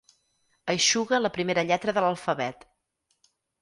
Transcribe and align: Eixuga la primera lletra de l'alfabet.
Eixuga 0.75 1.21
la 1.23 1.33
primera 1.37 1.67
lletra 1.69 1.97
de 2.01 2.07
l'alfabet. 2.09 2.71